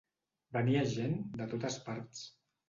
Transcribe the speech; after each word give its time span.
Venia 0.55 0.81
gent 0.93 1.13
de 1.43 1.47
totes 1.53 1.79
parts. 1.91 2.25